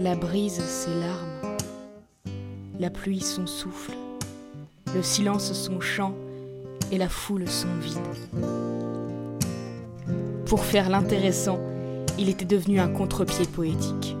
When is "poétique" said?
13.46-14.16